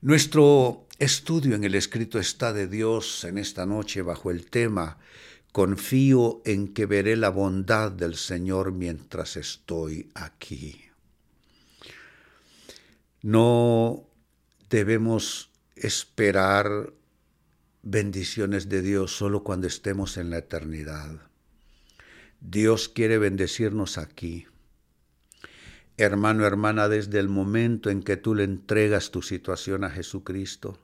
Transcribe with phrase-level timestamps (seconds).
[0.00, 4.98] Nuestro estudio en el escrito está de Dios en esta noche bajo el tema
[5.52, 10.82] Confío en que veré la bondad del Señor mientras estoy aquí.
[13.22, 14.08] No
[14.70, 16.92] debemos esperar
[17.82, 21.28] bendiciones de Dios solo cuando estemos en la eternidad.
[22.40, 24.46] Dios quiere bendecirnos aquí.
[26.00, 30.78] Hermano, hermana, desde el momento en que tú le entregas tu situación a Jesucristo,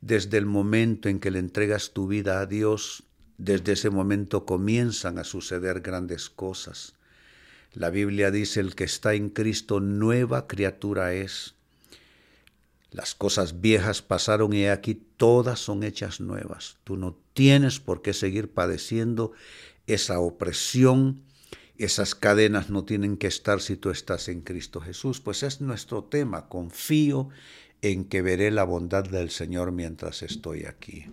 [0.00, 3.04] desde el momento en que le entregas tu vida a Dios,
[3.38, 6.94] desde ese momento comienzan a suceder grandes cosas.
[7.72, 11.54] La Biblia dice, el que está en Cristo nueva criatura es.
[12.90, 16.78] Las cosas viejas pasaron y aquí todas son hechas nuevas.
[16.82, 19.30] Tú no tienes por qué seguir padeciendo
[19.86, 21.22] esa opresión,
[21.78, 25.20] esas cadenas no tienen que estar si tú estás en Cristo Jesús.
[25.20, 26.48] Pues es nuestro tema.
[26.48, 27.30] Confío
[27.80, 31.06] en que veré la bondad del Señor mientras estoy aquí.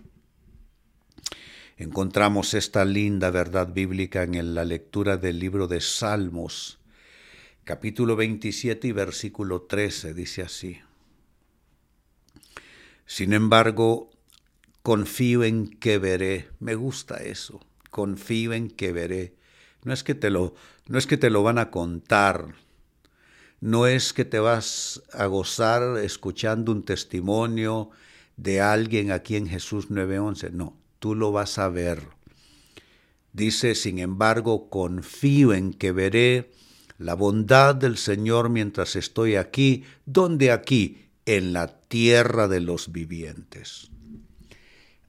[1.76, 6.78] Encontramos esta linda verdad bíblica en la lectura del libro de Salmos,
[7.64, 10.78] capítulo 27 y versículo 13, dice así.
[13.06, 14.10] Sin embargo,
[14.82, 19.39] confío en que veré, me gusta eso, confío en que veré.
[19.84, 20.54] No es que te lo,
[20.88, 22.54] no es que te lo van a contar,
[23.60, 27.90] no es que te vas a gozar escuchando un testimonio
[28.36, 32.08] de alguien aquí en Jesús 9:11, no, tú lo vas a ver.
[33.32, 36.50] Dice, sin embargo, confío en que veré
[36.98, 39.84] la bondad del Señor mientras estoy aquí.
[40.04, 41.06] ¿Dónde aquí?
[41.26, 43.90] En la tierra de los vivientes.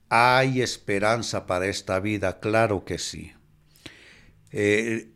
[0.10, 2.40] ¿Hay esperanza para esta vida?
[2.40, 3.34] Claro que sí.
[4.52, 5.12] Eh,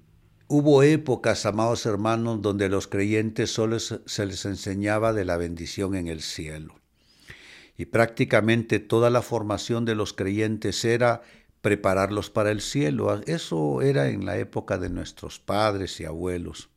[0.48, 6.08] hubo épocas, amados hermanos, donde los creyentes solo se les enseñaba de la bendición en
[6.08, 6.76] el cielo
[7.78, 11.22] y prácticamente toda la formación de los creyentes era
[11.62, 13.22] prepararlos para el cielo.
[13.26, 16.70] Eso era en la época de nuestros padres y abuelos.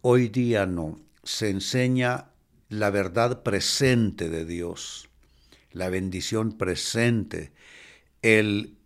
[0.00, 2.30] Hoy día no, se enseña
[2.68, 5.08] la verdad presente de Dios,
[5.72, 7.52] la bendición presente,
[8.22, 8.76] el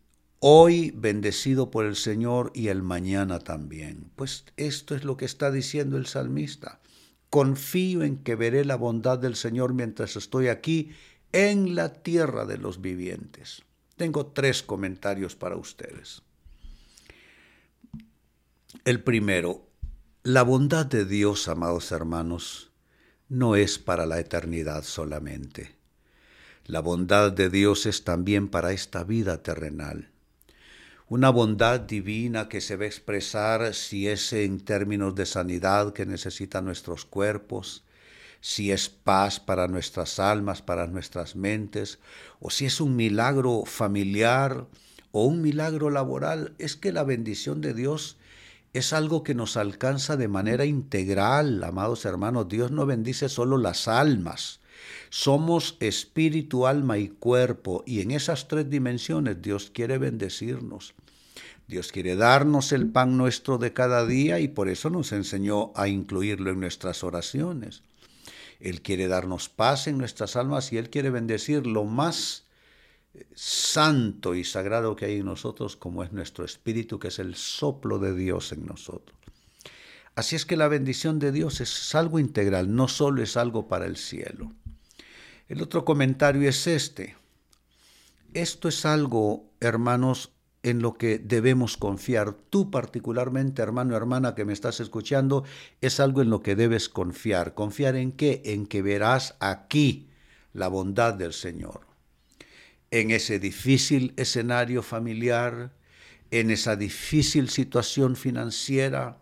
[0.40, 4.10] hoy bendecido por el Señor y el mañana también.
[4.16, 6.80] Pues esto es lo que está diciendo el salmista.
[7.30, 10.90] Confío en que veré la bondad del Señor mientras estoy aquí
[11.32, 13.62] en la tierra de los vivientes.
[13.96, 16.22] Tengo tres comentarios para ustedes.
[18.84, 19.68] El primero,
[20.22, 22.70] la bondad de Dios, amados hermanos,
[23.28, 25.76] no es para la eternidad solamente.
[26.64, 30.12] La bondad de Dios es también para esta vida terrenal
[31.10, 36.04] una bondad divina que se va a expresar si es en términos de sanidad que
[36.04, 37.84] necesitan nuestros cuerpos,
[38.42, 41.98] si es paz para nuestras almas, para nuestras mentes,
[42.40, 44.66] o si es un milagro familiar
[45.10, 48.18] o un milagro laboral, es que la bendición de Dios
[48.74, 52.48] es algo que nos alcanza de manera integral, amados hermanos.
[52.48, 54.60] Dios no bendice solo las almas.
[55.10, 60.94] Somos espíritu, alma y cuerpo, y en esas tres dimensiones Dios quiere bendecirnos.
[61.68, 65.86] Dios quiere darnos el pan nuestro de cada día y por eso nos enseñó a
[65.86, 67.82] incluirlo en nuestras oraciones.
[68.58, 72.46] Él quiere darnos paz en nuestras almas y Él quiere bendecir lo más
[73.14, 77.34] eh, santo y sagrado que hay en nosotros, como es nuestro espíritu, que es el
[77.36, 79.16] soplo de Dios en nosotros.
[80.14, 83.86] Así es que la bendición de Dios es algo integral, no solo es algo para
[83.86, 84.52] el cielo.
[85.48, 87.16] El otro comentario es este.
[88.34, 90.32] Esto es algo, hermanos,
[90.62, 92.34] en lo que debemos confiar.
[92.34, 95.44] Tú particularmente, hermano, hermana que me estás escuchando,
[95.80, 97.54] es algo en lo que debes confiar.
[97.54, 98.42] ¿Confiar en qué?
[98.44, 100.10] En que verás aquí
[100.52, 101.86] la bondad del Señor.
[102.90, 105.72] En ese difícil escenario familiar,
[106.30, 109.16] en esa difícil situación financiera,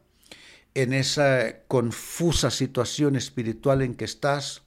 [0.74, 4.66] en esa confusa situación espiritual en que estás,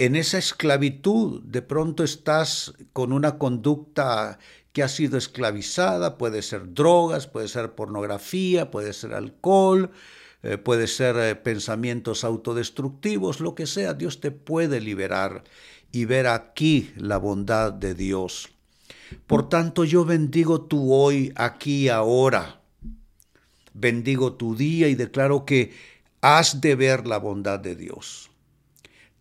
[0.00, 4.38] en esa esclavitud, de pronto estás con una conducta
[4.72, 9.90] que ha sido esclavizada, puede ser drogas, puede ser pornografía, puede ser alcohol,
[10.42, 15.44] eh, puede ser eh, pensamientos autodestructivos, lo que sea, Dios te puede liberar
[15.92, 18.48] y ver aquí la bondad de Dios.
[19.26, 22.62] Por tanto, yo bendigo tu hoy, aquí, ahora.
[23.74, 25.74] Bendigo tu día y declaro que
[26.22, 28.29] has de ver la bondad de Dios.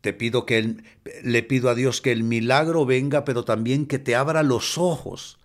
[0.01, 0.78] Te pido que
[1.24, 5.40] le pido a Dios que el milagro venga, pero también que te abra los ojos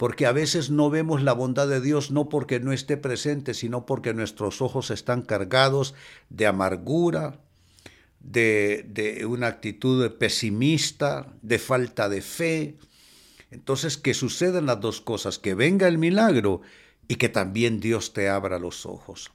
[0.00, 3.84] porque a veces no vemos la bondad de Dios no porque no esté presente, sino
[3.84, 5.94] porque nuestros ojos están cargados
[6.30, 7.38] de amargura,
[8.18, 12.78] de, de una actitud pesimista, de falta de fe.
[13.50, 16.62] Entonces, que sucedan las dos cosas, que venga el milagro
[17.06, 19.30] y que también Dios te abra los ojos.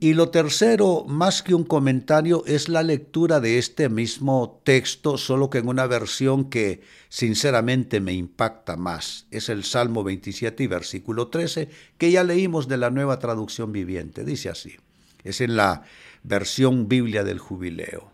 [0.00, 5.50] Y lo tercero, más que un comentario, es la lectura de este mismo texto, solo
[5.50, 9.26] que en una versión que sinceramente me impacta más.
[9.30, 11.68] Es el Salmo 27 y versículo 13,
[11.98, 14.24] que ya leímos de la nueva traducción viviente.
[14.24, 14.76] Dice así,
[15.24, 15.82] es en la
[16.22, 18.12] versión Biblia del Jubileo.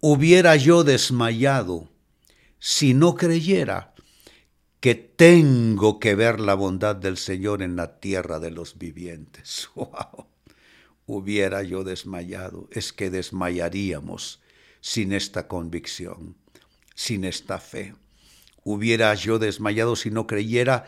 [0.00, 1.88] Hubiera yo desmayado
[2.58, 3.94] si no creyera
[4.80, 9.68] que tengo que ver la bondad del Señor en la tierra de los vivientes.
[9.74, 10.26] ¡Wow!
[11.06, 14.40] Hubiera yo desmayado, es que desmayaríamos
[14.80, 16.36] sin esta convicción,
[16.94, 17.94] sin esta fe.
[18.64, 20.86] Hubiera yo desmayado si no creyera,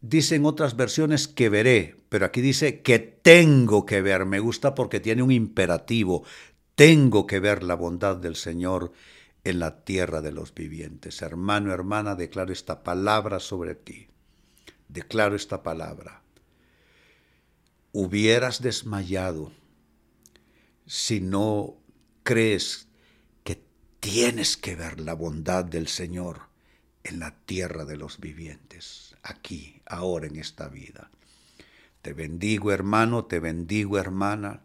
[0.00, 4.24] dicen otras versiones que veré, pero aquí dice que tengo que ver.
[4.24, 6.24] Me gusta porque tiene un imperativo.
[6.74, 8.92] Tengo que ver la bondad del Señor
[9.44, 11.22] en la tierra de los vivientes.
[11.22, 14.08] Hermano, hermana, declaro esta palabra sobre ti.
[14.88, 16.22] Declaro esta palabra.
[17.92, 19.52] Hubieras desmayado
[20.86, 21.76] si no
[22.22, 22.88] crees
[23.44, 23.62] que
[24.00, 26.50] tienes que ver la bondad del Señor
[27.04, 31.10] en la tierra de los vivientes, aquí, ahora en esta vida.
[32.02, 34.62] Te bendigo hermano, te bendigo hermana,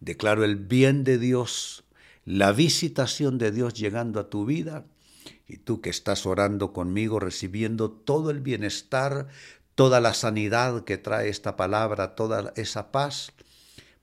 [0.00, 1.83] declaro el bien de Dios
[2.24, 4.86] la visitación de Dios llegando a tu vida
[5.46, 9.28] y tú que estás orando conmigo, recibiendo todo el bienestar,
[9.74, 13.32] toda la sanidad que trae esta palabra, toda esa paz,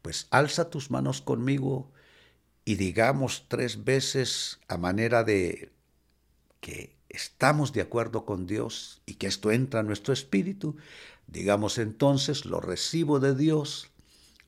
[0.02, 1.92] pues alza tus manos conmigo
[2.66, 5.72] y digamos tres veces a manera de
[6.60, 10.78] que estamos de acuerdo con Dios y que esto entra en nuestro espíritu,
[11.28, 13.90] digamos entonces, lo recibo de Dios,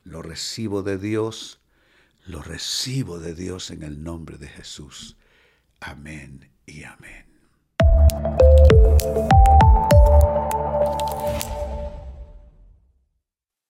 [0.03, 1.59] lo recibo de Dios,
[2.25, 5.17] lo recibo de Dios en el nombre de Jesús.
[5.79, 7.25] Amén y amén.